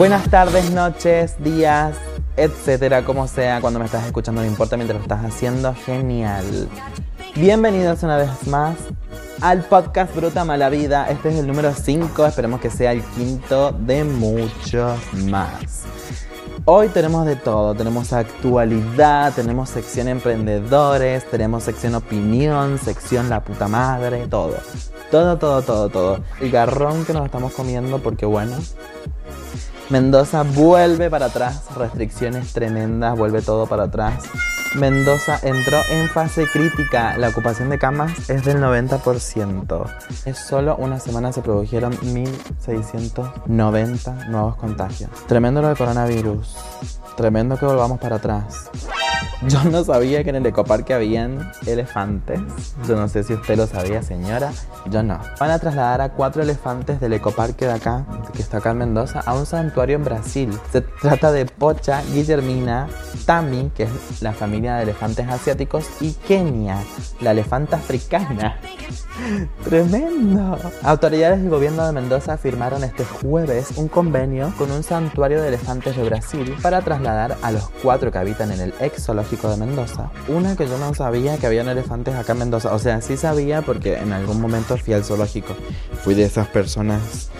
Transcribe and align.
Buenas 0.00 0.30
tardes, 0.30 0.70
noches, 0.70 1.34
días, 1.44 1.94
etcétera, 2.34 3.04
como 3.04 3.28
sea, 3.28 3.60
cuando 3.60 3.78
me 3.78 3.84
estás 3.84 4.06
escuchando, 4.06 4.40
no 4.40 4.46
importa 4.46 4.78
mientras 4.78 4.96
lo 4.96 5.02
estás 5.02 5.22
haciendo, 5.26 5.74
genial. 5.74 6.70
Bienvenidos 7.34 8.02
una 8.02 8.16
vez 8.16 8.46
más 8.46 8.78
al 9.42 9.62
podcast 9.64 10.16
Bruta 10.16 10.46
Mala 10.46 10.70
Vida. 10.70 11.10
Este 11.10 11.28
es 11.28 11.34
el 11.34 11.46
número 11.46 11.74
5, 11.74 12.24
esperemos 12.24 12.62
que 12.62 12.70
sea 12.70 12.92
el 12.92 13.02
quinto 13.02 13.72
de 13.72 14.04
muchos 14.04 14.98
más. 15.26 15.84
Hoy 16.64 16.88
tenemos 16.88 17.26
de 17.26 17.36
todo, 17.36 17.74
tenemos 17.74 18.14
actualidad, 18.14 19.34
tenemos 19.34 19.68
sección 19.68 20.08
emprendedores, 20.08 21.30
tenemos 21.30 21.64
sección 21.64 21.94
opinión, 21.94 22.78
sección 22.78 23.28
la 23.28 23.44
puta 23.44 23.68
madre, 23.68 24.28
todo. 24.28 24.56
Todo, 25.10 25.36
todo, 25.36 25.60
todo, 25.60 25.90
todo. 25.90 26.20
El 26.40 26.50
garrón 26.50 27.04
que 27.04 27.12
nos 27.12 27.26
estamos 27.26 27.52
comiendo 27.52 27.98
porque 27.98 28.24
bueno, 28.24 28.56
Mendoza 29.90 30.44
vuelve 30.44 31.10
para 31.10 31.26
atrás, 31.26 31.62
restricciones 31.76 32.52
tremendas, 32.52 33.18
vuelve 33.18 33.42
todo 33.42 33.66
para 33.66 33.84
atrás. 33.84 34.22
Mendoza 34.76 35.40
entró 35.42 35.80
en 35.90 36.08
fase 36.08 36.46
crítica. 36.46 37.18
La 37.18 37.30
ocupación 37.30 37.70
de 37.70 37.78
camas 37.78 38.30
es 38.30 38.44
del 38.44 38.58
90%. 38.58 39.84
Es 40.26 40.38
solo 40.38 40.76
una 40.76 41.00
semana 41.00 41.32
se 41.32 41.42
produjeron 41.42 41.92
1.690 41.98 44.28
nuevos 44.28 44.54
contagios. 44.56 45.10
Tremendo 45.26 45.60
lo 45.60 45.66
de 45.68 45.74
coronavirus. 45.74 46.54
Tremendo 47.16 47.58
que 47.58 47.66
volvamos 47.66 47.98
para 47.98 48.14
atrás. 48.16 48.70
Yo 49.48 49.64
no 49.64 49.82
sabía 49.84 50.22
que 50.22 50.30
en 50.30 50.36
el 50.36 50.46
ecoparque 50.46 50.92
habían 50.92 51.50
elefantes. 51.66 52.40
Yo 52.86 52.96
no 52.96 53.08
sé 53.08 53.24
si 53.24 53.32
usted 53.32 53.56
lo 53.56 53.66
sabía, 53.66 54.02
señora. 54.02 54.52
Yo 54.90 55.02
no. 55.02 55.18
Van 55.38 55.50
a 55.50 55.58
trasladar 55.58 56.02
a 56.02 56.10
cuatro 56.10 56.42
elefantes 56.42 57.00
del 57.00 57.14
ecoparque 57.14 57.64
de 57.64 57.72
acá, 57.72 58.04
que 58.34 58.42
está 58.42 58.58
acá 58.58 58.72
en 58.72 58.78
Mendoza, 58.78 59.20
a 59.20 59.34
un 59.34 59.46
santuario 59.46 59.96
en 59.96 60.04
Brasil. 60.04 60.50
Se 60.70 60.82
trata 60.82 61.32
de 61.32 61.46
Pocha, 61.46 62.02
Guillermina, 62.12 62.88
Tami, 63.24 63.70
que 63.74 63.84
es 63.84 64.20
la 64.20 64.32
familia 64.32 64.59
de 64.60 64.82
elefantes 64.82 65.28
asiáticos, 65.28 65.86
y 66.00 66.12
Kenia, 66.12 66.78
la 67.20 67.32
elefanta 67.32 67.76
africana. 67.76 68.60
Tremendo. 69.64 70.58
Autoridades 70.82 71.40
del 71.40 71.50
gobierno 71.50 71.86
de 71.86 71.92
Mendoza 71.92 72.36
firmaron 72.38 72.84
este 72.84 73.04
jueves 73.04 73.72
un 73.76 73.88
convenio 73.88 74.52
con 74.56 74.70
un 74.70 74.82
santuario 74.82 75.42
de 75.42 75.48
elefantes 75.48 75.96
de 75.96 76.04
Brasil 76.04 76.54
para 76.62 76.80
trasladar 76.82 77.36
a 77.42 77.52
los 77.52 77.68
cuatro 77.82 78.10
que 78.10 78.18
habitan 78.18 78.50
en 78.52 78.60
el 78.60 78.74
ex 78.80 79.04
zoológico 79.04 79.50
de 79.50 79.56
Mendoza. 79.56 80.10
Una 80.28 80.56
que 80.56 80.66
yo 80.66 80.78
no 80.78 80.94
sabía 80.94 81.38
que 81.38 81.46
habían 81.46 81.68
elefantes 81.68 82.14
acá 82.14 82.32
en 82.32 82.38
Mendoza. 82.38 82.74
O 82.74 82.78
sea, 82.78 83.00
sí 83.00 83.16
sabía 83.16 83.62
porque 83.62 83.96
en 83.98 84.12
algún 84.12 84.40
momento 84.40 84.76
fui 84.76 84.94
al 84.94 85.04
zoológico. 85.04 85.54
Fui 86.02 86.14
de 86.14 86.24
esas 86.24 86.48
personas 86.48 87.30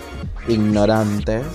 ignorantes 0.47 1.45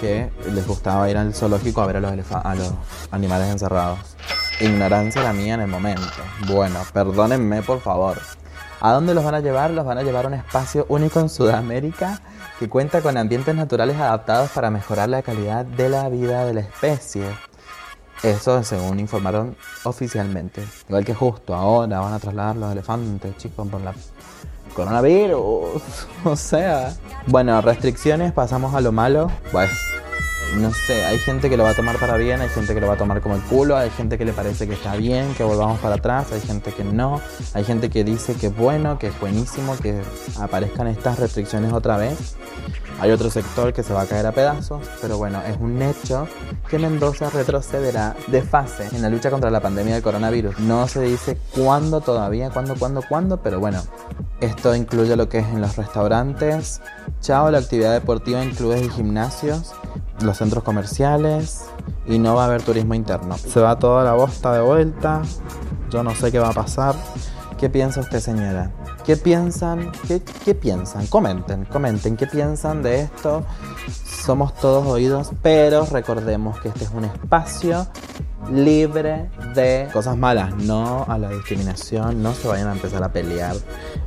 que 0.00 0.30
les 0.52 0.66
gustaba 0.66 1.10
ir 1.10 1.16
al 1.16 1.34
zoológico 1.34 1.80
a 1.80 1.86
ver 1.86 1.96
a 1.96 2.00
los, 2.00 2.32
a 2.32 2.54
los 2.54 2.72
animales 3.10 3.50
encerrados. 3.50 3.98
Ignorancia 4.60 5.22
la 5.22 5.32
mía 5.32 5.54
en 5.54 5.62
el 5.62 5.68
momento. 5.68 6.02
Bueno, 6.46 6.80
perdónenme 6.92 7.62
por 7.62 7.80
favor. 7.80 8.20
¿A 8.80 8.92
dónde 8.92 9.14
los 9.14 9.24
van 9.24 9.34
a 9.34 9.40
llevar? 9.40 9.70
Los 9.70 9.84
van 9.84 9.98
a 9.98 10.02
llevar 10.02 10.26
a 10.26 10.28
un 10.28 10.34
espacio 10.34 10.86
único 10.88 11.18
en 11.20 11.28
Sudamérica 11.28 12.20
que 12.58 12.68
cuenta 12.68 13.00
con 13.00 13.16
ambientes 13.16 13.54
naturales 13.54 13.96
adaptados 13.96 14.50
para 14.50 14.70
mejorar 14.70 15.08
la 15.08 15.22
calidad 15.22 15.64
de 15.64 15.88
la 15.88 16.08
vida 16.08 16.44
de 16.44 16.54
la 16.54 16.60
especie. 16.60 17.24
Eso 18.22 18.62
según 18.62 19.00
informaron 19.00 19.56
oficialmente. 19.84 20.64
Igual 20.88 21.04
que 21.04 21.14
justo 21.14 21.54
ahora 21.54 22.00
van 22.00 22.12
a 22.12 22.18
trasladar 22.18 22.56
los 22.56 22.72
elefantes, 22.72 23.36
chicos, 23.36 23.66
por 23.68 23.80
la 23.80 23.94
coronavirus. 24.74 25.82
O 26.24 26.36
sea. 26.36 26.94
Bueno, 27.26 27.60
restricciones, 27.60 28.32
pasamos 28.32 28.74
a 28.74 28.80
lo 28.80 28.92
malo. 28.92 29.30
Bueno 29.52 29.72
no 30.54 30.72
sé, 30.72 31.04
hay 31.04 31.18
gente 31.18 31.50
que 31.50 31.56
lo 31.56 31.64
va 31.64 31.70
a 31.70 31.74
tomar 31.74 31.98
para 31.98 32.16
bien, 32.16 32.40
hay 32.40 32.48
gente 32.48 32.74
que 32.74 32.80
lo 32.80 32.86
va 32.86 32.94
a 32.94 32.96
tomar 32.96 33.20
como 33.20 33.34
el 33.34 33.42
culo, 33.42 33.76
hay 33.76 33.90
gente 33.90 34.18
que 34.18 34.24
le 34.24 34.32
parece 34.32 34.66
que 34.66 34.74
está 34.74 34.96
bien, 34.96 35.34
que 35.34 35.44
volvamos 35.44 35.80
para 35.80 35.96
atrás, 35.96 36.32
hay 36.32 36.40
gente 36.40 36.72
que 36.72 36.84
no, 36.84 37.20
hay 37.52 37.64
gente 37.64 37.90
que 37.90 38.04
dice 38.04 38.34
que 38.34 38.48
es 38.48 38.56
bueno, 38.56 38.98
que 38.98 39.08
es 39.08 39.20
buenísimo, 39.20 39.76
que 39.76 40.00
aparezcan 40.40 40.86
estas 40.86 41.18
restricciones 41.18 41.72
otra 41.72 41.96
vez. 41.96 42.36
Hay 43.00 43.10
otro 43.10 43.28
sector 43.28 43.72
que 43.72 43.82
se 43.82 43.92
va 43.92 44.02
a 44.02 44.06
caer 44.06 44.24
a 44.26 44.32
pedazos, 44.32 44.88
pero 45.02 45.18
bueno, 45.18 45.42
es 45.42 45.56
un 45.58 45.82
hecho 45.82 46.28
que 46.70 46.78
Mendoza 46.78 47.28
retrocederá 47.28 48.14
de 48.28 48.40
fase 48.42 48.88
en 48.92 49.02
la 49.02 49.10
lucha 49.10 49.30
contra 49.30 49.50
la 49.50 49.60
pandemia 49.60 49.94
del 49.94 50.02
coronavirus. 50.02 50.60
No 50.60 50.86
se 50.86 51.00
dice 51.00 51.36
cuándo 51.54 52.00
todavía, 52.00 52.50
cuándo, 52.50 52.76
cuándo, 52.76 53.02
cuándo, 53.08 53.42
pero 53.42 53.58
bueno, 53.58 53.82
esto 54.40 54.74
incluye 54.74 55.16
lo 55.16 55.28
que 55.28 55.38
es 55.38 55.46
en 55.46 55.60
los 55.60 55.76
restaurantes, 55.76 56.80
chao, 57.20 57.50
la 57.50 57.58
actividad 57.58 57.92
deportiva 57.92 58.42
en 58.42 58.54
clubes 58.54 58.82
y 58.82 58.88
gimnasios, 58.88 59.72
los 60.20 60.36
centros 60.36 60.64
comerciales 60.64 61.64
y 62.06 62.18
no 62.18 62.34
va 62.34 62.44
a 62.44 62.46
haber 62.46 62.62
turismo 62.62 62.94
interno. 62.94 63.36
Se 63.36 63.60
va 63.60 63.78
toda 63.78 64.04
la 64.04 64.12
bosta 64.12 64.52
de 64.52 64.60
vuelta, 64.60 65.22
yo 65.90 66.02
no 66.02 66.14
sé 66.14 66.30
qué 66.30 66.38
va 66.38 66.50
a 66.50 66.52
pasar. 66.52 66.94
¿Qué 67.58 67.70
piensa 67.70 68.00
usted, 68.00 68.20
señora? 68.20 68.70
¿Qué 69.04 69.16
piensan? 69.16 69.92
¿Qué, 70.08 70.20
¿Qué, 70.44 70.54
piensan? 70.54 71.06
Comenten, 71.06 71.64
comenten, 71.66 72.16
¿qué 72.16 72.26
piensan 72.26 72.82
de 72.82 73.02
esto? 73.02 73.44
Somos 74.04 74.54
todos 74.54 74.86
oídos, 74.86 75.30
pero 75.42 75.86
recordemos 75.86 76.58
que 76.60 76.68
este 76.68 76.84
es 76.84 76.90
un 76.90 77.04
espacio 77.04 77.86
libre 78.50 79.30
de 79.54 79.88
cosas 79.92 80.16
malas, 80.16 80.54
no 80.56 81.04
a 81.08 81.18
la 81.18 81.30
discriminación, 81.30 82.22
no 82.22 82.34
se 82.34 82.48
vayan 82.48 82.68
a 82.68 82.72
empezar 82.72 83.02
a 83.02 83.12
pelear 83.12 83.56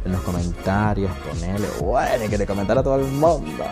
en 0.06 0.12
los 0.12 0.22
comentarios, 0.22 1.12
ponerle, 1.18 1.68
bueno, 1.82 2.26
y 2.26 2.30
que 2.30 2.38
le 2.38 2.46
comentar 2.46 2.78
a 2.78 2.84
todo 2.84 2.96
el 2.96 3.12
mundo. 3.12 3.64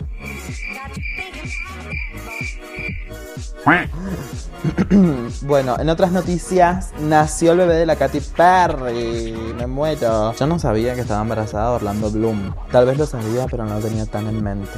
bueno, 5.42 5.76
en 5.80 5.90
otras 5.90 6.12
noticias, 6.12 6.92
nació 7.00 7.54
el 7.54 7.60
bebé 7.60 7.76
de 7.76 7.86
la 7.88 7.96
Katy 7.96 8.20
Perry. 8.20 9.54
Me 9.58 9.66
muero. 9.66 10.34
Yo 10.34 10.46
no 10.46 10.60
sabía 10.60 10.94
que 10.94 11.02
estaba 11.02 11.22
embarazada 11.22 11.72
Orlando 11.72 12.12
Bloom. 12.12 12.54
Tal 12.72 12.86
vez 12.86 12.98
lo 12.98 13.08
sabía, 13.08 13.48
pero 13.50 13.66
no 13.66 13.76
lo 13.76 13.82
tenía 13.82 14.06
tan 14.06 14.28
en 14.28 14.44
mente. 14.44 14.70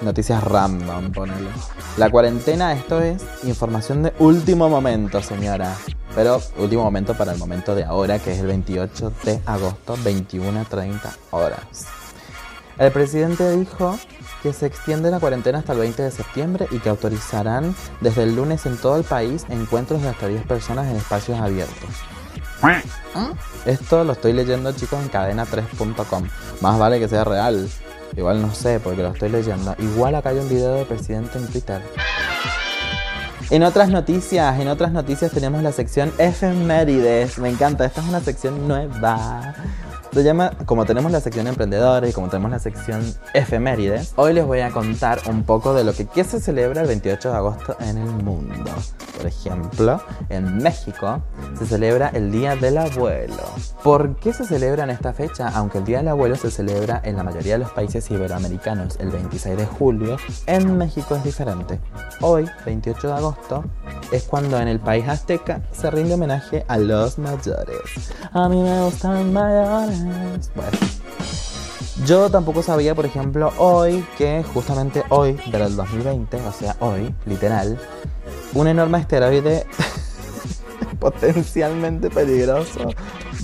Noticias 0.00 0.42
random, 0.42 1.12
ponele. 1.12 1.50
La 1.98 2.08
cuarentena, 2.10 2.72
esto 2.72 3.00
es 3.02 3.22
información 3.44 4.04
de 4.04 4.14
último 4.18 4.70
momento, 4.70 5.22
señora. 5.22 5.76
Pero 6.14 6.40
último 6.56 6.82
momento 6.82 7.14
para 7.14 7.32
el 7.32 7.38
momento 7.38 7.74
de 7.74 7.84
ahora, 7.84 8.18
que 8.18 8.32
es 8.32 8.40
el 8.40 8.46
28 8.46 9.12
de 9.24 9.40
agosto, 9.44 9.96
21 10.02 10.64
30 10.64 11.12
horas. 11.30 11.86
El 12.78 12.90
presidente 12.90 13.54
dijo 13.56 13.98
que 14.42 14.52
se 14.52 14.66
extiende 14.66 15.10
la 15.10 15.20
cuarentena 15.20 15.58
hasta 15.58 15.72
el 15.72 15.80
20 15.80 16.02
de 16.02 16.10
septiembre 16.10 16.66
y 16.70 16.78
que 16.78 16.88
autorizarán 16.88 17.74
desde 18.00 18.22
el 18.24 18.36
lunes 18.36 18.66
en 18.66 18.76
todo 18.76 18.96
el 18.96 19.04
país 19.04 19.44
encuentros 19.48 20.02
de 20.02 20.08
hasta 20.08 20.26
10 20.26 20.46
personas 20.46 20.86
en 20.88 20.96
espacios 20.96 21.38
abiertos. 21.40 21.90
Esto 23.64 24.04
lo 24.04 24.12
estoy 24.12 24.32
leyendo 24.32 24.72
chicos 24.72 25.00
en 25.00 25.10
cadena3.com. 25.10 26.28
Más 26.60 26.78
vale 26.78 26.98
que 26.98 27.08
sea 27.08 27.24
real. 27.24 27.68
Igual 28.16 28.42
no 28.42 28.54
sé 28.54 28.80
porque 28.80 29.02
lo 29.02 29.08
estoy 29.08 29.28
leyendo. 29.28 29.74
Igual 29.78 30.14
acá 30.14 30.30
hay 30.30 30.38
un 30.38 30.48
video 30.48 30.74
del 30.74 30.86
presidente 30.86 31.38
en 31.38 31.46
Twitter. 31.46 31.82
En 33.50 33.62
otras 33.64 33.88
noticias, 33.88 34.60
en 34.60 34.68
otras 34.68 34.92
noticias 34.92 35.32
tenemos 35.32 35.62
la 35.62 35.72
sección 35.72 36.12
efemérides. 36.18 37.38
Me 37.38 37.48
encanta, 37.48 37.84
esta 37.84 38.00
es 38.00 38.08
una 38.08 38.20
sección 38.20 38.68
nueva. 38.68 39.54
Se 40.12 40.24
llama, 40.24 40.50
como 40.66 40.86
tenemos 40.86 41.12
la 41.12 41.20
sección 41.20 41.46
emprendedores 41.46 42.10
y 42.10 42.12
como 42.12 42.28
tenemos 42.28 42.50
la 42.50 42.58
sección 42.58 43.00
efemérides, 43.32 44.12
hoy 44.16 44.32
les 44.32 44.44
voy 44.44 44.58
a 44.58 44.70
contar 44.70 45.20
un 45.26 45.44
poco 45.44 45.72
de 45.72 45.84
lo 45.84 45.92
que 45.92 46.06
¿qué 46.06 46.24
se 46.24 46.40
celebra 46.40 46.82
el 46.82 46.88
28 46.88 47.30
de 47.30 47.36
agosto 47.36 47.76
en 47.78 47.96
el 47.96 48.10
mundo. 48.10 48.72
Por 49.16 49.26
ejemplo, 49.26 50.02
en 50.28 50.58
México 50.58 51.22
se 51.56 51.64
celebra 51.64 52.08
el 52.08 52.32
Día 52.32 52.56
del 52.56 52.78
Abuelo. 52.78 53.44
¿Por 53.82 54.16
qué 54.16 54.34
se 54.34 54.44
celebra 54.44 54.84
en 54.84 54.90
esta 54.90 55.14
fecha? 55.14 55.48
Aunque 55.54 55.78
el 55.78 55.84
Día 55.84 55.98
del 55.98 56.08
Abuelo 56.08 56.36
se 56.36 56.50
celebra 56.50 57.00
en 57.02 57.16
la 57.16 57.22
mayoría 57.22 57.54
de 57.54 57.60
los 57.60 57.70
países 57.70 58.10
iberoamericanos 58.10 58.96
el 59.00 59.08
26 59.08 59.56
de 59.56 59.64
julio, 59.64 60.18
en 60.46 60.76
México 60.76 61.14
es 61.14 61.24
diferente. 61.24 61.80
Hoy, 62.20 62.46
28 62.66 63.08
de 63.08 63.14
agosto, 63.14 63.64
es 64.12 64.24
cuando 64.24 64.60
en 64.60 64.68
el 64.68 64.80
país 64.80 65.08
azteca 65.08 65.62
se 65.72 65.90
rinde 65.90 66.12
homenaje 66.12 66.66
a 66.68 66.76
los 66.76 67.18
mayores. 67.18 68.12
A 68.32 68.50
mí 68.50 68.62
me 68.62 68.84
gustan 68.84 69.32
mayores. 69.32 70.50
Bueno. 70.54 70.78
Yo 72.04 72.30
tampoco 72.30 72.62
sabía, 72.62 72.94
por 72.94 73.06
ejemplo, 73.06 73.50
hoy 73.56 74.04
que 74.18 74.44
justamente 74.54 75.04
hoy, 75.08 75.40
del 75.50 75.74
2020, 75.74 76.36
o 76.36 76.52
sea, 76.52 76.76
hoy, 76.80 77.14
literal, 77.24 77.78
un 78.52 78.68
enorme 78.68 78.98
asteroide 78.98 79.66
potencialmente 81.00 82.10
peligroso 82.10 82.90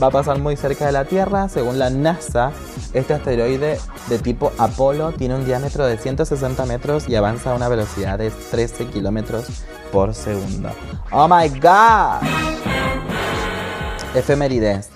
va 0.00 0.08
a 0.08 0.10
pasar 0.10 0.38
muy 0.38 0.56
cerca 0.56 0.86
de 0.86 0.92
la 0.92 1.04
Tierra. 1.06 1.48
Según 1.48 1.78
la 1.78 1.90
NASA, 1.90 2.52
este 2.92 3.14
asteroide 3.14 3.78
de 4.08 4.18
tipo 4.18 4.52
Apolo 4.58 5.12
tiene 5.12 5.34
un 5.34 5.44
diámetro 5.44 5.86
de 5.86 5.98
160 5.98 6.64
metros 6.66 7.08
y 7.08 7.16
avanza 7.16 7.52
a 7.52 7.56
una 7.56 7.68
velocidad 7.68 8.18
de 8.18 8.30
13 8.30 8.86
kilómetros 8.86 9.46
por 9.90 10.14
segundo. 10.14 10.70
¡Oh 11.10 11.26
my 11.26 11.48
god! 11.58 12.26
Efemérides. 14.14 14.90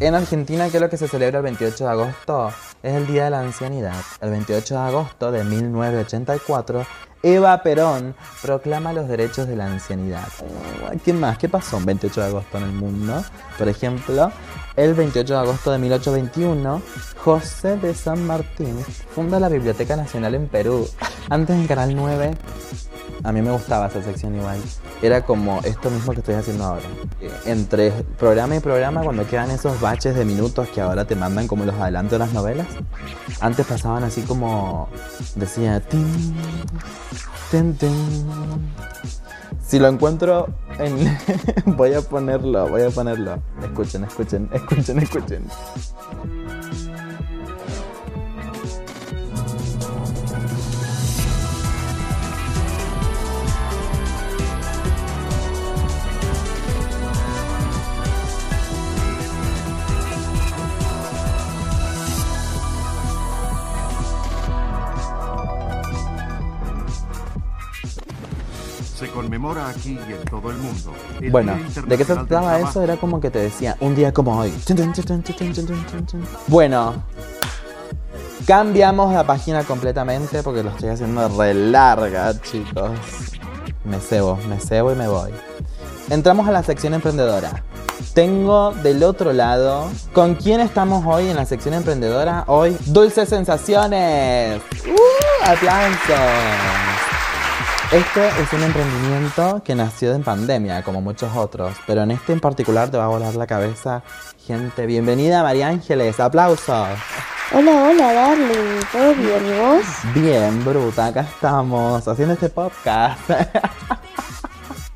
En 0.00 0.14
Argentina, 0.14 0.68
¿qué 0.68 0.76
es 0.76 0.80
lo 0.82 0.90
que 0.90 0.96
se 0.96 1.08
celebra 1.08 1.38
el 1.38 1.44
28 1.44 1.84
de 1.84 1.90
agosto? 1.90 2.52
Es 2.82 2.94
el 2.94 3.06
Día 3.06 3.24
de 3.24 3.30
la 3.30 3.40
Ancianidad. 3.40 3.94
El 4.20 4.30
28 4.30 4.74
de 4.74 4.80
agosto 4.80 5.32
de 5.32 5.44
1984 5.44 6.84
Eva 7.28 7.60
Perón 7.60 8.14
proclama 8.40 8.92
los 8.92 9.08
derechos 9.08 9.48
de 9.48 9.56
la 9.56 9.66
ancianidad. 9.66 10.28
¿Qué 11.04 11.12
más? 11.12 11.36
¿Qué 11.38 11.48
pasó 11.48 11.76
un 11.76 11.84
28 11.84 12.20
de 12.20 12.26
agosto 12.28 12.58
en 12.58 12.62
el 12.62 12.70
mundo? 12.70 13.24
Por 13.58 13.68
ejemplo, 13.68 14.30
el 14.76 14.94
28 14.94 15.34
de 15.34 15.40
agosto 15.40 15.72
de 15.72 15.78
1821, 15.78 16.82
José 17.24 17.78
de 17.78 17.96
San 17.96 18.24
Martín 18.28 18.78
funda 19.12 19.40
la 19.40 19.48
Biblioteca 19.48 19.96
Nacional 19.96 20.36
en 20.36 20.46
Perú. 20.46 20.88
Antes 21.28 21.56
en 21.56 21.66
Canal 21.66 21.96
9 21.96 22.30
a 23.22 23.32
mí 23.32 23.42
me 23.42 23.50
gustaba 23.50 23.86
esa 23.86 24.02
sección 24.02 24.36
igual. 24.36 24.60
Era 25.02 25.22
como 25.22 25.60
esto 25.64 25.90
mismo 25.90 26.12
que 26.12 26.20
estoy 26.20 26.34
haciendo 26.34 26.64
ahora. 26.64 26.86
Entre 27.44 27.90
programa 28.18 28.56
y 28.56 28.60
programa, 28.60 29.02
cuando 29.02 29.26
quedan 29.26 29.50
esos 29.50 29.80
baches 29.80 30.14
de 30.14 30.24
minutos 30.24 30.68
que 30.68 30.80
ahora 30.80 31.04
te 31.04 31.16
mandan 31.16 31.48
como 31.48 31.64
los 31.64 31.74
adelantos 31.74 32.12
de 32.12 32.18
las 32.18 32.32
novelas, 32.32 32.66
antes 33.40 33.66
pasaban 33.66 34.04
así 34.04 34.22
como 34.22 34.88
decía 35.34 35.80
tin, 35.80 36.06
tin. 37.50 37.76
Si 39.66 39.80
lo 39.80 39.88
encuentro 39.88 40.48
en 40.78 41.18
voy 41.76 41.94
a 41.94 42.00
ponerlo, 42.00 42.68
voy 42.68 42.82
a 42.82 42.90
ponerlo. 42.90 43.42
Escuchen, 43.62 44.04
escuchen, 44.04 44.48
escuchen, 44.52 44.98
escuchen. 44.98 45.44
Conmemora 69.46 69.68
aquí 69.68 69.98
y 70.08 70.12
en 70.12 70.24
todo 70.24 70.50
el 70.50 70.56
mundo. 70.58 70.94
el 71.20 71.30
Bueno, 71.30 71.56
¿de 71.86 71.98
qué 71.98 72.04
se 72.04 72.14
trataba 72.14 72.58
eso? 72.60 72.82
Era 72.82 72.96
como 72.96 73.20
que 73.20 73.30
te 73.30 73.38
decía, 73.38 73.76
un 73.80 73.94
día 73.94 74.12
como 74.12 74.38
hoy. 74.38 74.52
Bueno, 76.46 77.02
cambiamos 78.46 79.12
la 79.12 79.24
página 79.24 79.64
completamente 79.64 80.42
porque 80.42 80.62
lo 80.62 80.70
estoy 80.70 80.90
haciendo 80.90 81.28
re 81.28 81.54
larga, 81.54 82.40
chicos. 82.40 82.90
Me 83.84 84.00
cebo, 84.00 84.38
me 84.48 84.58
cebo 84.58 84.92
y 84.92 84.96
me 84.96 85.08
voy. 85.08 85.30
Entramos 86.10 86.48
a 86.48 86.52
la 86.52 86.62
sección 86.62 86.94
emprendedora. 86.94 87.62
Tengo 88.14 88.72
del 88.72 89.02
otro 89.02 89.32
lado, 89.32 89.90
¿con 90.12 90.34
quién 90.34 90.60
estamos 90.60 91.04
hoy 91.06 91.28
en 91.28 91.36
la 91.36 91.44
sección 91.44 91.74
emprendedora? 91.74 92.44
Hoy, 92.46 92.76
Dulces 92.86 93.28
Sensaciones. 93.28 94.60
¡Uh! 94.86 95.44
¡Aplausos! 95.44 96.85
Este 97.92 98.26
es 98.26 98.52
un 98.52 98.64
emprendimiento 98.64 99.62
que 99.64 99.76
nació 99.76 100.12
en 100.12 100.24
pandemia, 100.24 100.82
como 100.82 101.00
muchos 101.00 101.36
otros, 101.36 101.72
pero 101.86 102.02
en 102.02 102.10
este 102.10 102.32
en 102.32 102.40
particular 102.40 102.90
te 102.90 102.96
va 102.96 103.04
a 103.04 103.08
volar 103.08 103.36
la 103.36 103.46
cabeza. 103.46 104.02
Gente, 104.44 104.86
bienvenida 104.86 105.44
María 105.44 105.68
Ángeles, 105.68 106.18
aplausos. 106.18 106.88
Hola, 107.52 107.84
hola, 107.84 108.12
darling. 108.12 108.80
¿Todo 108.90 109.14
bien? 109.14 109.46
¿Y 109.46 109.58
vos? 109.60 109.84
Bien, 110.14 110.64
bruta, 110.64 111.06
acá 111.06 111.20
estamos 111.20 112.06
haciendo 112.08 112.34
este 112.34 112.48
podcast. 112.48 113.30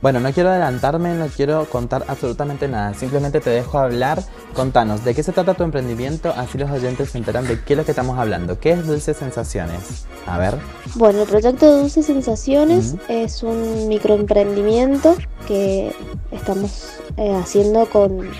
Bueno, 0.02 0.18
no 0.18 0.32
quiero 0.32 0.48
adelantarme, 0.48 1.14
no 1.14 1.26
quiero 1.26 1.66
contar 1.66 2.04
absolutamente 2.08 2.68
nada. 2.68 2.94
Simplemente 2.94 3.40
te 3.40 3.50
dejo 3.50 3.78
hablar. 3.78 4.22
Contanos, 4.54 5.04
¿de 5.04 5.14
qué 5.14 5.22
se 5.22 5.32
trata 5.32 5.52
tu 5.52 5.62
emprendimiento? 5.62 6.32
Así 6.34 6.56
los 6.56 6.70
oyentes 6.70 7.10
se 7.10 7.18
enteran 7.18 7.46
de 7.46 7.62
qué 7.62 7.74
es 7.74 7.76
lo 7.76 7.84
que 7.84 7.92
estamos 7.92 8.18
hablando. 8.18 8.58
¿Qué 8.58 8.70
es 8.70 8.86
Dulces 8.86 9.18
Sensaciones? 9.18 10.06
A 10.26 10.38
ver. 10.38 10.56
Bueno, 10.94 11.22
el 11.22 11.28
proyecto 11.28 11.66
de 11.66 11.82
Dulces 11.82 12.06
Sensaciones 12.06 12.94
es 13.08 13.42
un 13.42 13.88
microemprendimiento 13.88 15.16
que 15.46 15.94
estamos 16.32 16.94
eh, 17.18 17.34
haciendo 17.34 17.84
con, 17.86 18.30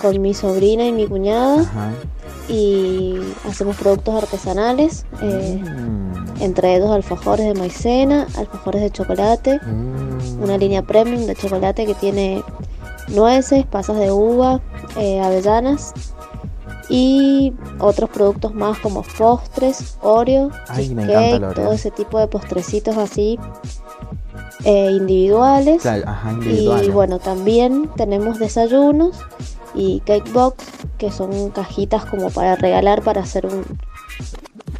con 0.00 0.22
mi 0.22 0.32
sobrina 0.32 0.86
y 0.86 0.92
mi 0.92 1.08
cuñada 1.08 1.62
Ajá. 1.62 1.90
Y 2.50 3.14
hacemos 3.48 3.76
productos 3.76 4.22
artesanales, 4.22 5.06
eh, 5.22 5.62
Mm, 5.62 6.42
entre 6.42 6.76
ellos 6.76 6.90
alfajores 6.90 7.46
de 7.46 7.54
maicena, 7.54 8.26
alfajores 8.36 8.82
de 8.82 8.90
chocolate, 8.90 9.60
mm. 9.64 10.42
una 10.42 10.58
línea 10.58 10.82
premium 10.82 11.26
de 11.26 11.34
chocolate 11.34 11.86
que 11.86 11.94
tiene 11.94 12.42
nueces, 13.08 13.66
pasas 13.66 13.98
de 13.98 14.10
uva, 14.10 14.60
eh, 14.96 15.20
avellanas 15.20 15.92
y 16.88 17.52
otros 17.78 18.10
productos 18.10 18.52
más 18.54 18.78
como 18.78 19.02
postres, 19.02 19.96
Oreo, 20.02 20.50
Ay, 20.68 20.88
cheesecake, 20.88 21.34
Oreo. 21.36 21.52
todo 21.52 21.72
ese 21.72 21.90
tipo 21.92 22.18
de 22.18 22.26
postrecitos 22.26 22.96
así 22.96 23.38
eh, 24.64 24.90
individuales. 24.90 25.82
Claro, 25.82 26.02
ajá, 26.08 26.36
Y 26.42 26.90
bueno, 26.90 27.18
también 27.18 27.88
tenemos 27.96 28.38
desayunos 28.38 29.16
y 29.74 30.00
cake 30.00 30.32
box, 30.32 30.64
que 31.00 31.10
son 31.10 31.48
cajitas 31.50 32.04
como 32.04 32.30
para 32.30 32.56
regalar, 32.56 33.00
para 33.02 33.22
hacer 33.22 33.46
un 33.46 33.64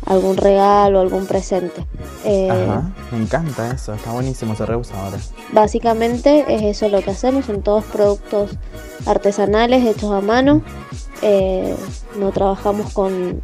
algún 0.05 0.37
regalo, 0.37 1.01
algún 1.01 1.27
presente. 1.27 1.87
Eh, 2.25 2.51
Ajá, 2.51 2.91
me 3.11 3.23
encanta 3.23 3.71
eso, 3.73 3.95
está 3.95 4.13
buenísimo, 4.13 4.55
se 4.55 4.67
reusa 4.67 5.03
ahora. 5.03 5.17
Básicamente 5.53 6.45
es 6.49 6.63
eso 6.77 6.89
lo 6.91 7.01
que 7.01 7.13
hacemos, 7.13 7.47
son 7.47 7.63
todos 7.63 7.85
productos 7.85 8.51
artesanales 9.07 9.87
hechos 9.87 10.13
a 10.13 10.21
mano. 10.21 10.63
Eh, 11.23 11.75
no 12.19 12.33
trabajamos 12.33 12.93
con, 12.93 13.41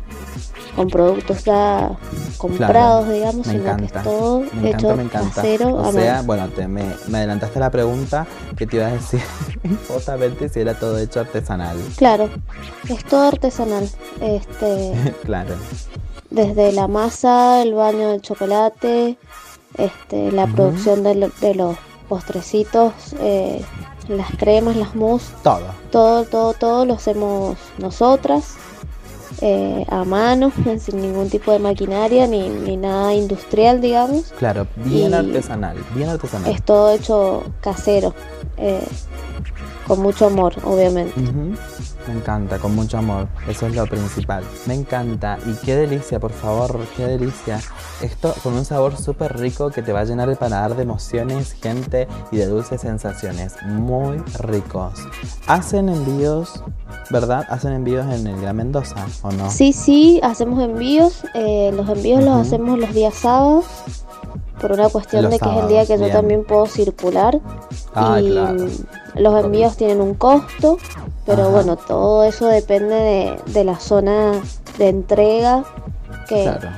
con 0.77 0.89
productos 0.89 1.43
ya 1.45 1.91
comprados, 2.37 3.09
digamos, 3.09 3.47
Me 3.47 3.53
sino 3.55 3.65
encanta, 3.65 3.79
que 3.81 3.99
es 3.99 4.05
todo 4.05 4.41
Me 4.41 4.47
hecho 4.71 4.79
encanta, 4.79 4.95
me 4.97 5.03
encanta. 5.05 5.35
casero 5.35 5.75
O 5.75 5.93
sea, 5.93 6.23
bueno, 6.23 6.49
te, 6.49 6.69
me, 6.69 6.85
me 7.09 7.19
adelantaste 7.19 7.59
la 7.59 7.71
pregunta 7.71 8.27
que 8.57 8.67
te 8.67 8.77
iba 8.77 8.87
a 8.87 8.91
decir 8.93 9.21
justamente 9.89 10.49
si 10.49 10.61
era 10.61 10.75
todo 10.79 10.99
hecho 10.99 11.21
artesanal. 11.21 11.77
Claro, 11.97 12.29
es 12.89 13.05
todo 13.05 13.27
artesanal. 13.29 13.89
Este, 14.21 15.15
claro. 15.25 15.55
desde 16.31 16.73
la 16.73 16.87
masa, 16.89 17.63
el 17.63 17.75
baño 17.75 18.11
de 18.13 18.21
chocolate, 18.21 19.17
este, 19.79 20.31
la 20.33 20.47
producción 20.47 21.03
de, 21.03 21.15
lo- 21.15 21.31
de 21.41 21.55
los 21.55 21.77
postrecitos, 22.09 22.93
eh, 23.21 23.65
las 24.09 24.31
cremas, 24.39 24.77
las 24.77 24.95
mousse. 24.95 25.27
Todo. 25.43 25.65
Todo, 25.91 26.25
todo, 26.25 26.53
todo 26.55 26.85
lo 26.85 26.95
hacemos 26.95 27.57
nosotras, 27.79 28.55
eh, 29.41 29.85
a 29.89 30.05
mano, 30.05 30.53
sin 30.81 31.01
ningún 31.01 31.29
tipo 31.31 31.53
de 31.53 31.59
maquinaria 31.59 32.27
ni, 32.27 32.49
ni 32.49 32.77
nada 32.77 33.15
industrial, 33.15 33.81
digamos. 33.81 34.33
Claro, 34.39 34.67
bien 34.77 35.11
Y- 35.11 35.15
artesanal, 35.15 35.77
bien 35.95 36.09
artesanal. 36.09 36.51
Es 36.51 36.63
todo 36.63 36.91
hecho 36.93 37.45
casero, 37.61 38.15
eh, 38.57 38.83
con 39.87 40.01
mucho 40.01 40.27
amor, 40.27 40.55
obviamente. 40.65 41.13
Me 42.07 42.15
encanta, 42.15 42.59
con 42.59 42.75
mucho 42.75 42.99
amor. 42.99 43.27
Eso 43.49 43.67
es 43.67 43.75
lo 43.75 43.87
principal. 43.87 44.45
Me 44.67 44.75
encanta. 44.75 45.39
Y 45.45 45.55
qué 45.65 45.75
delicia, 45.75 46.21
por 46.21 46.33
favor, 46.33 46.79
qué 46.97 47.05
delicia. 47.07 47.61
Esto 48.01 48.33
con 48.43 48.55
un 48.55 48.65
sabor 48.65 48.97
súper 48.97 49.37
rico 49.39 49.71
que 49.71 49.83
te 49.83 49.93
va 49.93 50.01
a 50.01 50.05
llenar 50.05 50.29
el 50.29 50.37
paladar 50.37 50.77
de 50.77 50.83
emociones, 50.85 51.55
gente 51.61 52.07
y 52.31 52.37
de 52.37 52.47
dulces 52.47 52.81
sensaciones. 52.81 53.55
Muy 53.65 54.19
ricos. 54.39 54.93
Hacen 55.49 55.89
envíos, 55.89 56.63
¿verdad? 57.11 57.45
Hacen 57.49 57.73
envíos 57.73 58.07
en 58.13 58.27
el 58.29 58.41
Gran 58.41 58.57
Mendoza, 58.57 59.05
¿o 59.23 59.33
no? 59.33 59.51
Sí, 59.51 59.73
sí, 59.73 60.21
hacemos 60.23 60.63
envíos. 60.63 61.25
eh, 61.35 61.73
los 61.75 61.89
envíos 61.89 62.23
los 62.23 62.37
hacemos 62.47 62.79
los 62.79 62.93
días 62.95 63.15
sábados. 63.15 63.65
Por 64.61 64.73
una 64.73 64.89
cuestión 64.89 65.23
Los 65.25 65.33
de 65.33 65.39
que 65.39 65.51
es 65.51 65.57
el 65.57 65.69
día 65.69 65.87
que 65.87 65.99
yo 65.99 66.09
también 66.11 66.43
puedo 66.43 66.65
circular. 66.67 67.39
Ah, 67.95 68.19
y 68.23 68.31
claro. 68.31 68.67
los 69.15 69.45
envíos 69.45 69.77
tienen 69.77 70.01
un 70.01 70.15
costo, 70.15 70.79
pero 71.27 71.43
Ajá. 71.43 71.51
bueno, 71.51 71.77
todo 71.77 72.25
eso 72.25 72.47
depende 72.47 72.95
de, 72.95 73.41
de 73.53 73.65
la 73.65 73.79
zona 73.79 74.33
de 74.79 74.89
entrega 74.89 75.65
que, 76.29 76.43
Claro. 76.45 76.69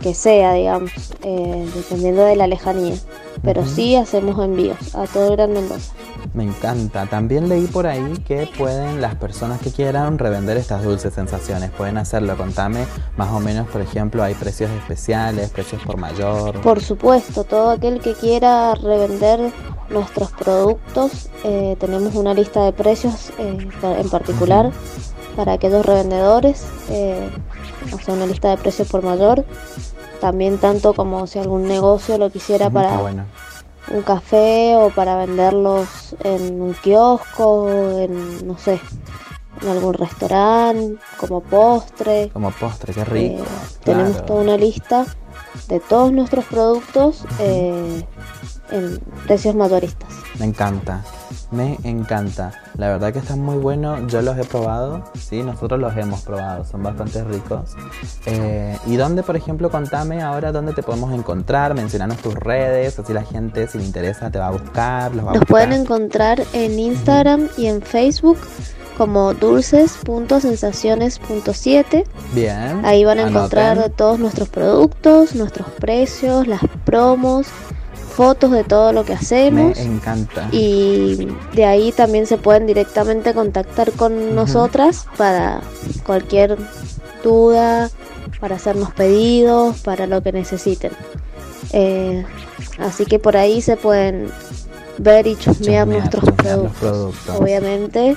que 0.00 0.14
sea, 0.14 0.52
digamos, 0.52 0.90
eh, 1.22 1.68
dependiendo 1.74 2.24
de 2.24 2.36
la 2.36 2.46
lejanía. 2.46 2.94
Pero 3.42 3.66
sí 3.66 3.94
hacemos 3.96 4.42
envíos 4.42 4.94
a 4.94 5.04
todo 5.06 5.28
el 5.28 5.36
Gran 5.36 5.52
Mendoza. 5.52 5.92
Me 6.32 6.42
encanta. 6.44 7.06
También 7.06 7.48
leí 7.48 7.66
por 7.66 7.86
ahí 7.86 8.14
que 8.26 8.48
pueden 8.58 9.00
las 9.00 9.14
personas 9.14 9.60
que 9.60 9.70
quieran 9.70 10.18
revender 10.18 10.56
estas 10.56 10.82
dulces 10.82 11.14
sensaciones. 11.14 11.70
Pueden 11.70 11.98
hacerlo. 11.98 12.36
Contame 12.36 12.86
más 13.16 13.30
o 13.30 13.38
menos, 13.40 13.68
por 13.68 13.82
ejemplo, 13.82 14.22
hay 14.24 14.34
precios 14.34 14.70
especiales, 14.70 15.50
precios 15.50 15.82
por 15.82 15.96
mayor. 15.98 16.60
Por 16.62 16.82
supuesto, 16.82 17.44
todo 17.44 17.70
aquel 17.70 18.00
que 18.00 18.14
quiera 18.14 18.74
revender 18.74 19.52
nuestros 19.90 20.30
productos, 20.32 21.30
eh, 21.44 21.76
tenemos 21.78 22.14
una 22.14 22.34
lista 22.34 22.64
de 22.64 22.72
precios 22.72 23.30
eh, 23.38 23.68
en 23.82 24.10
particular 24.10 24.72
para 25.36 25.52
aquellos 25.52 25.84
revendedores, 25.84 26.66
eh, 26.88 27.30
o 27.92 27.98
sea, 27.98 28.14
una 28.14 28.26
lista 28.26 28.50
de 28.50 28.56
precios 28.56 28.88
por 28.88 29.02
mayor. 29.02 29.44
También 30.20 30.58
tanto 30.58 30.94
como 30.94 31.26
si 31.26 31.38
algún 31.38 31.68
negocio 31.68 32.16
lo 32.16 32.30
quisiera 32.30 32.68
está 32.68 32.80
para 32.80 33.26
un 33.90 34.02
café 34.02 34.74
o 34.76 34.90
para 34.90 35.16
venderlos 35.16 36.16
en 36.24 36.60
un 36.60 36.74
kiosco, 36.74 37.68
en, 37.98 38.46
no 38.46 38.58
sé, 38.58 38.80
en 39.62 39.68
algún 39.68 39.94
restaurante, 39.94 40.96
como 41.18 41.42
postre. 41.42 42.30
Como 42.32 42.50
postre, 42.50 42.94
qué 42.94 43.04
rico. 43.04 43.42
Eh, 43.42 43.46
tenemos 43.84 44.12
claro. 44.12 44.26
toda 44.26 44.42
una 44.42 44.56
lista 44.56 45.06
de 45.68 45.80
todos 45.80 46.12
nuestros 46.12 46.44
productos 46.46 47.24
en 48.70 48.98
precios 49.26 49.54
mayoristas. 49.54 50.08
Me 50.38 50.46
encanta, 50.46 51.02
me 51.50 51.78
encanta. 51.84 52.52
La 52.76 52.88
verdad 52.88 53.12
que 53.12 53.18
están 53.20 53.40
muy 53.40 53.56
buenos, 53.56 54.00
yo 54.12 54.20
los 54.22 54.36
he 54.38 54.44
probado, 54.44 55.04
sí, 55.18 55.42
nosotros 55.42 55.80
los 55.80 55.96
hemos 55.96 56.20
probado, 56.22 56.64
son 56.64 56.82
bastante 56.82 57.22
ricos. 57.24 57.74
Eh, 58.26 58.76
¿Y 58.86 58.96
dónde, 58.96 59.22
por 59.22 59.36
ejemplo, 59.36 59.70
contame 59.70 60.22
ahora 60.22 60.52
dónde 60.52 60.72
te 60.74 60.82
podemos 60.82 61.12
encontrar? 61.14 61.74
Mencionanos 61.74 62.18
tus 62.18 62.34
redes, 62.34 62.98
así 62.98 63.12
la 63.12 63.22
gente, 63.24 63.66
si 63.68 63.78
le 63.78 63.84
interesa, 63.84 64.30
te 64.30 64.38
va 64.38 64.48
a 64.48 64.50
buscar, 64.50 65.14
los 65.14 65.24
va 65.24 65.30
a 65.30 65.34
Nos 65.34 65.40
buscar. 65.40 65.48
pueden 65.48 65.72
encontrar 65.72 66.42
en 66.52 66.78
Instagram 66.78 67.48
y 67.56 67.66
en 67.66 67.80
Facebook 67.80 68.38
como 68.98 69.32
dulces.sensaciones.7. 69.34 72.04
Bien. 72.32 72.84
Ahí 72.84 73.04
van 73.04 73.18
a 73.18 73.22
anoten. 73.22 73.36
encontrar 73.36 73.90
todos 73.90 74.18
nuestros 74.18 74.48
productos, 74.48 75.34
nuestros 75.34 75.68
precios, 75.78 76.46
las 76.46 76.60
promos, 76.84 77.46
fotos 78.16 78.50
de 78.50 78.64
todo 78.64 78.92
lo 78.92 79.04
que 79.04 79.12
Me 79.12 79.18
hacemos. 79.18 79.78
encanta. 79.78 80.48
Y 80.50 81.28
de 81.54 81.64
ahí 81.66 81.92
también 81.92 82.26
se 82.26 82.38
pueden 82.38 82.66
directamente 82.66 83.34
contactar 83.34 83.92
con 83.92 84.34
nosotras 84.34 85.06
para 85.18 85.60
cualquier 86.06 86.56
duda, 87.22 87.90
para 88.40 88.56
hacernos 88.56 88.90
pedidos, 88.92 89.78
para 89.80 90.06
lo 90.06 90.22
que 90.22 90.32
necesiten. 90.32 90.92
Eh, 91.72 92.24
así 92.78 93.04
que 93.04 93.18
por 93.18 93.36
ahí 93.36 93.60
se 93.60 93.76
pueden 93.76 94.30
ver 94.98 95.26
y 95.26 95.36
chusmear 95.36 95.86
Chusmear, 95.86 95.88
nuestros 95.88 96.24
chusmear 96.24 96.58
los 96.58 96.72
productos. 96.72 96.80
productos. 96.80 97.36
Obviamente 97.40 98.16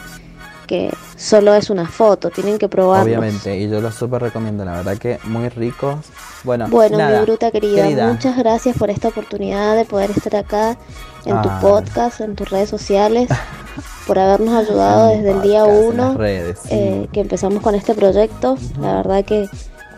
que 0.69 0.93
solo 1.17 1.55
es 1.55 1.71
una 1.71 1.87
foto, 1.87 2.29
tienen 2.29 2.59
que 2.59 2.69
probarlos. 2.69 3.07
Obviamente, 3.07 3.57
y 3.57 3.67
yo 3.67 3.81
los 3.81 3.95
súper 3.95 4.21
recomiendo, 4.21 4.63
la 4.63 4.73
verdad 4.73 4.97
que 4.99 5.17
muy 5.23 5.49
ricos. 5.49 5.95
Bueno, 6.43 6.67
Bueno, 6.69 6.99
nada, 6.99 7.17
mi 7.19 7.25
bruta 7.25 7.49
querida, 7.49 7.81
querida. 7.83 8.07
muchas 8.13 8.37
gracias 8.37 8.77
por 8.77 8.91
esta 8.91 9.07
oportunidad 9.07 9.75
de 9.75 9.85
poder 9.85 10.11
estar 10.11 10.35
acá 10.35 10.77
en 11.25 11.41
tu 11.41 11.49
Ah. 11.49 11.57
podcast, 11.59 12.21
en 12.21 12.35
tus 12.35 12.49
redes 12.51 12.69
sociales, 12.69 13.27
por 14.05 14.19
habernos 14.19 14.53
ayudado 14.53 15.07
desde 15.09 15.31
el 15.31 15.41
día 15.41 15.65
uno 15.65 16.15
redes, 16.15 16.59
sí. 16.61 16.69
eh, 16.71 17.09
que 17.11 17.21
empezamos 17.21 17.63
con 17.63 17.73
este 17.73 17.95
proyecto. 17.95 18.55
La 18.79 18.93
verdad 18.97 19.25
que, 19.25 19.49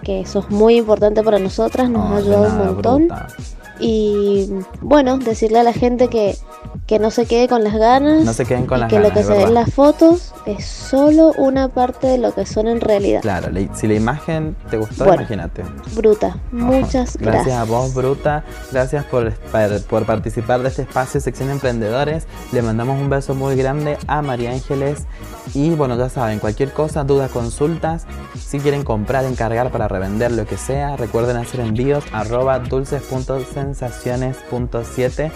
que 0.03 0.21
eso 0.21 0.39
es 0.39 0.49
muy 0.49 0.77
importante 0.77 1.21
para 1.21 1.37
nosotras, 1.37 1.89
nos 1.89 2.09
No, 2.09 2.15
ha 2.15 2.17
ayudado 2.19 2.45
un 2.47 2.57
montón. 2.57 3.07
bruta. 3.09 3.27
Y 3.83 4.49
bueno, 4.79 5.17
decirle 5.17 5.59
a 5.59 5.63
la 5.63 5.73
gente 5.73 6.07
que, 6.07 6.37
que 6.91 6.99
no 6.99 7.09
se 7.09 7.25
quede 7.25 7.47
con 7.47 7.63
las 7.63 7.73
ganas. 7.75 8.25
No 8.25 8.33
se 8.33 8.43
queden 8.45 8.65
con 8.65 8.79
y 8.79 8.81
las 8.81 8.89
que 8.89 8.97
ganas, 8.97 9.11
lo 9.11 9.15
que 9.17 9.23
se 9.23 9.31
ve 9.33 9.43
en 9.43 9.53
las 9.53 9.73
fotos 9.73 10.33
es 10.45 10.65
solo 10.65 11.31
una 11.37 11.69
parte 11.69 12.07
de 12.07 12.17
lo 12.17 12.35
que 12.35 12.45
son 12.45 12.67
en 12.67 12.81
realidad. 12.81 13.21
Claro, 13.21 13.49
la- 13.49 13.73
si 13.73 13.87
la 13.87 13.93
imagen 13.93 14.57
te 14.69 14.75
gustó, 14.75 15.05
Bueno, 15.05 15.21
imagínate. 15.21 15.63
Bruta, 15.95 16.35
muchas 16.51 17.15
Gracias 17.15 17.45
gracias. 17.45 17.55
a 17.55 17.63
vos, 17.63 17.93
Bruta. 17.93 18.43
Gracias 18.73 19.05
por, 19.05 19.31
por, 19.31 19.81
por 19.85 20.05
participar 20.05 20.61
de 20.63 20.67
este 20.67 20.81
espacio 20.81 21.21
Sección 21.21 21.49
Emprendedores. 21.49 22.27
Le 22.51 22.61
mandamos 22.61 22.99
un 22.99 23.09
beso 23.09 23.35
muy 23.35 23.55
grande 23.55 23.97
a 24.07 24.21
María 24.21 24.51
Ángeles. 24.51 25.05
Y 25.53 25.69
bueno, 25.69 25.95
ya 25.97 26.09
saben, 26.09 26.39
cualquier 26.39 26.73
cosa, 26.73 27.05
dudas, 27.05 27.31
consultas, 27.31 28.05
si 28.37 28.59
quieren 28.59 28.83
comprar, 28.83 29.23
encargar 29.23 29.71
para 29.71 29.87
revender, 29.87 30.33
lo 30.33 30.45
que 30.45 30.57
sea, 30.57 30.97
recuerden 30.97 31.37
hacer 31.37 31.61
envíos 31.61 32.03
arroba 32.11 32.59
dulces.sensaciones.7 32.59 35.31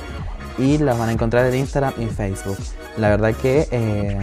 y 0.57 0.77
las 0.77 0.97
van 0.97 1.09
a 1.09 1.11
encontrar 1.11 1.45
en 1.47 1.55
Instagram 1.55 1.93
y 1.97 2.05
Facebook. 2.07 2.57
La 2.97 3.09
verdad 3.09 3.33
que 3.33 3.67
eh, 3.71 4.17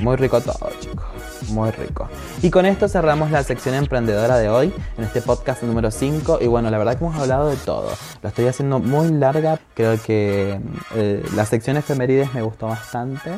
muy 0.00 0.16
rico 0.16 0.40
todo, 0.40 0.70
chicos. 0.80 1.04
Muy 1.50 1.70
rico. 1.70 2.08
Y 2.42 2.50
con 2.50 2.66
esto 2.66 2.88
cerramos 2.88 3.30
la 3.30 3.42
sección 3.42 3.74
emprendedora 3.74 4.38
de 4.38 4.48
hoy, 4.48 4.72
en 4.96 5.04
este 5.04 5.20
podcast 5.20 5.62
número 5.62 5.90
5. 5.90 6.38
Y 6.40 6.46
bueno, 6.46 6.70
la 6.70 6.78
verdad 6.78 6.98
que 6.98 7.04
hemos 7.04 7.16
hablado 7.20 7.48
de 7.48 7.56
todo. 7.56 7.90
Lo 8.22 8.28
estoy 8.28 8.46
haciendo 8.46 8.78
muy 8.78 9.10
larga. 9.12 9.58
Creo 9.74 10.00
que 10.02 10.58
eh, 10.94 11.24
la 11.34 11.44
sección 11.44 11.76
efemérides 11.76 12.32
me 12.34 12.42
gustó 12.42 12.68
bastante. 12.68 13.30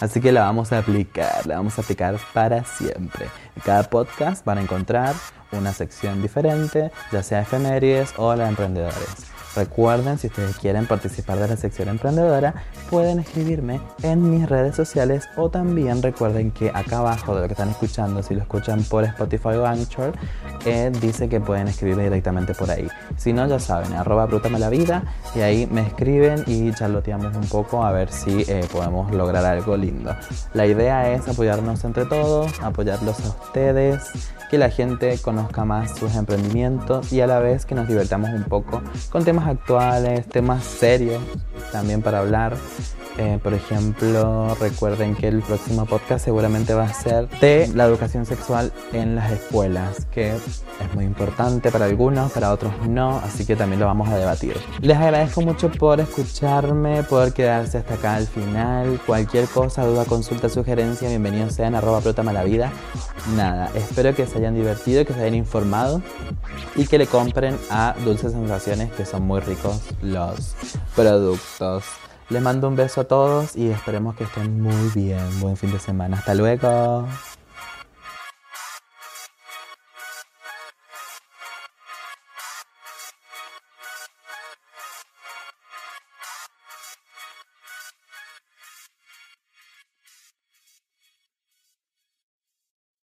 Así 0.00 0.20
que 0.20 0.32
la 0.32 0.42
vamos 0.42 0.72
a 0.72 0.78
aplicar, 0.78 1.46
la 1.46 1.56
vamos 1.56 1.78
a 1.78 1.82
aplicar 1.82 2.16
para 2.34 2.64
siempre. 2.64 3.26
En 3.56 3.62
cada 3.62 3.84
podcast 3.84 4.44
van 4.44 4.58
a 4.58 4.60
encontrar 4.62 5.14
una 5.52 5.72
sección 5.72 6.20
diferente, 6.20 6.90
ya 7.12 7.22
sea 7.22 7.40
efemérides 7.40 8.12
o 8.18 8.34
la 8.34 8.48
emprendedores. 8.48 9.35
Recuerden, 9.56 10.18
si 10.18 10.26
ustedes 10.26 10.58
quieren 10.58 10.86
participar 10.86 11.38
de 11.38 11.48
la 11.48 11.56
sección 11.56 11.88
emprendedora, 11.88 12.54
pueden 12.90 13.20
escribirme 13.20 13.80
en 14.02 14.30
mis 14.30 14.46
redes 14.46 14.76
sociales 14.76 15.26
o 15.34 15.48
también 15.48 16.02
recuerden 16.02 16.50
que 16.50 16.68
acá 16.68 16.98
abajo 16.98 17.34
de 17.34 17.40
lo 17.40 17.46
que 17.46 17.54
están 17.54 17.70
escuchando, 17.70 18.22
si 18.22 18.34
lo 18.34 18.42
escuchan 18.42 18.82
por 18.84 19.04
Spotify 19.04 19.48
o 19.48 19.66
Anchor, 19.66 20.12
eh, 20.66 20.92
dice 21.00 21.30
que 21.30 21.40
pueden 21.40 21.68
escribirme 21.68 22.04
directamente 22.04 22.52
por 22.54 22.70
ahí. 22.70 22.86
Si 23.16 23.32
no, 23.32 23.46
ya 23.46 23.58
saben, 23.58 23.94
arroba 23.94 24.26
brútame 24.26 24.58
la 24.58 24.68
vida 24.68 25.04
y 25.34 25.40
ahí 25.40 25.66
me 25.66 25.80
escriben 25.80 26.44
y 26.46 26.72
charloteamos 26.74 27.34
un 27.34 27.48
poco 27.48 27.82
a 27.82 27.92
ver 27.92 28.12
si 28.12 28.44
eh, 28.48 28.66
podemos 28.70 29.10
lograr 29.10 29.46
algo 29.46 29.74
lindo. 29.76 30.14
La 30.52 30.66
idea 30.66 31.10
es 31.12 31.26
apoyarnos 31.28 31.82
entre 31.84 32.04
todos, 32.04 32.52
apoyarlos 32.60 33.20
a 33.20 33.28
ustedes, 33.28 34.02
que 34.50 34.58
la 34.58 34.70
gente 34.70 35.18
conozca 35.18 35.64
más 35.64 35.98
sus 35.98 36.14
emprendimientos 36.14 37.12
y 37.12 37.20
a 37.20 37.26
la 37.26 37.40
vez 37.40 37.66
que 37.66 37.74
nos 37.74 37.88
divertamos 37.88 38.30
un 38.30 38.44
poco 38.44 38.82
con 39.10 39.24
temas 39.24 39.45
actuales, 39.46 40.26
temas 40.26 40.64
serios 40.64 41.22
también 41.72 42.02
para 42.02 42.20
hablar. 42.20 42.56
Eh, 43.18 43.38
por 43.42 43.54
ejemplo, 43.54 44.54
recuerden 44.60 45.14
que 45.14 45.28
el 45.28 45.40
próximo 45.40 45.86
podcast 45.86 46.24
seguramente 46.24 46.74
va 46.74 46.84
a 46.84 46.92
ser 46.92 47.28
de 47.40 47.66
la 47.74 47.86
educación 47.86 48.26
sexual 48.26 48.72
en 48.92 49.14
las 49.14 49.32
escuelas, 49.32 50.06
que 50.10 50.34
es 50.34 50.62
muy 50.94 51.04
importante 51.04 51.70
para 51.70 51.86
algunos, 51.86 52.32
para 52.32 52.52
otros 52.52 52.72
no, 52.86 53.16
así 53.18 53.46
que 53.46 53.56
también 53.56 53.80
lo 53.80 53.86
vamos 53.86 54.08
a 54.10 54.16
debatir. 54.16 54.54
Les 54.82 54.98
agradezco 54.98 55.40
mucho 55.40 55.70
por 55.70 56.00
escucharme, 56.00 57.04
por 57.04 57.32
quedarse 57.32 57.78
hasta 57.78 57.94
acá 57.94 58.16
al 58.16 58.26
final. 58.26 59.00
Cualquier 59.06 59.46
cosa, 59.46 59.86
duda, 59.86 60.04
consulta, 60.04 60.50
sugerencia, 60.50 61.08
bienvenidos 61.08 61.54
sean 61.54 61.74
arroba 61.74 62.00
prótama 62.00 62.34
la 62.34 62.44
vida. 62.44 62.70
Nada, 63.34 63.70
espero 63.74 64.14
que 64.14 64.26
se 64.26 64.38
hayan 64.38 64.54
divertido, 64.54 65.06
que 65.06 65.14
se 65.14 65.20
hayan 65.20 65.34
informado 65.34 66.02
y 66.74 66.86
que 66.86 66.98
le 66.98 67.06
compren 67.06 67.56
a 67.70 67.94
Dulces 68.04 68.32
Sensaciones, 68.32 68.92
que 68.92 69.06
son 69.06 69.22
muy 69.22 69.40
ricos 69.40 69.80
los 70.02 70.54
productos. 70.94 71.84
Les 72.28 72.42
mando 72.42 72.66
un 72.66 72.74
beso 72.74 73.02
a 73.02 73.04
todos 73.04 73.54
y 73.54 73.68
esperemos 73.68 74.16
que 74.16 74.24
estén 74.24 74.60
muy 74.60 74.90
bien. 74.94 75.40
Buen 75.40 75.56
fin 75.56 75.70
de 75.70 75.78
semana. 75.78 76.18
Hasta 76.18 76.34
luego. 76.34 77.06